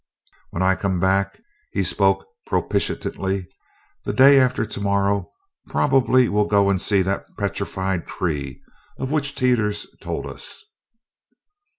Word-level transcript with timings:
"When 0.49 0.63
I 0.63 0.73
come 0.73 0.99
back," 0.99 1.39
he 1.73 1.83
spoke 1.83 2.25
propitiatingly, 2.47 3.45
"the 4.03 4.13
day 4.13 4.39
after 4.39 4.65
to 4.65 4.81
morrow, 4.81 5.29
probably 5.67 6.27
we'll 6.27 6.45
go 6.45 6.71
and 6.71 6.81
see 6.81 7.03
that 7.03 7.27
petrified 7.37 8.07
tree 8.07 8.63
of 8.97 9.11
which 9.11 9.35
Teeters 9.35 9.85
told 10.01 10.25
us." 10.25 10.65